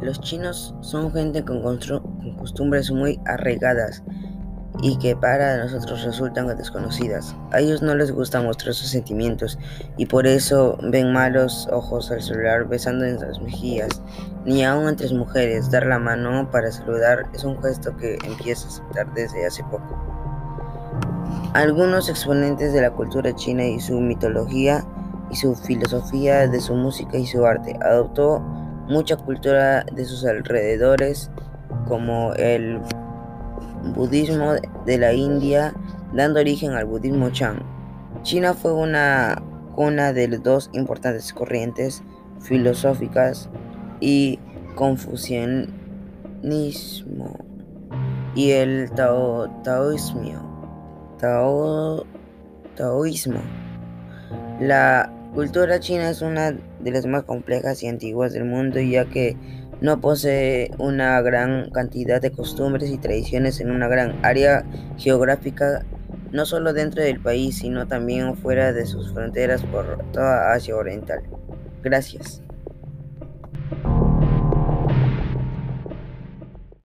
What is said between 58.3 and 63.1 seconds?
del mundo, ya que no posee una gran cantidad de costumbres y